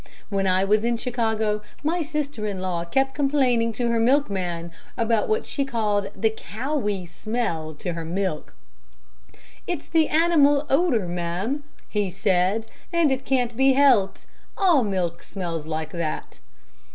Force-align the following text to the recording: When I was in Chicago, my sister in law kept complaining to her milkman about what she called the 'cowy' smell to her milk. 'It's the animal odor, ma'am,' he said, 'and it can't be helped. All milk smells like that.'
When 0.29 0.47
I 0.47 0.63
was 0.63 0.83
in 0.83 0.97
Chicago, 0.97 1.61
my 1.83 2.01
sister 2.01 2.47
in 2.47 2.59
law 2.59 2.85
kept 2.85 3.13
complaining 3.13 3.71
to 3.73 3.87
her 3.89 3.99
milkman 3.99 4.71
about 4.97 5.29
what 5.29 5.45
she 5.45 5.63
called 5.63 6.09
the 6.15 6.31
'cowy' 6.31 7.05
smell 7.07 7.75
to 7.75 7.93
her 7.93 8.03
milk. 8.03 8.55
'It's 9.67 9.87
the 9.87 10.07
animal 10.09 10.65
odor, 10.71 11.07
ma'am,' 11.07 11.63
he 11.87 12.09
said, 12.09 12.65
'and 12.91 13.11
it 13.11 13.25
can't 13.25 13.55
be 13.55 13.73
helped. 13.73 14.25
All 14.57 14.83
milk 14.83 15.21
smells 15.21 15.67
like 15.67 15.91
that.' 15.91 16.39